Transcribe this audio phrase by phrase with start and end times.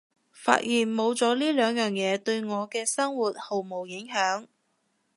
[0.33, 4.47] 發現冇咗呢兩樣嘢對我嘅生活毫無影響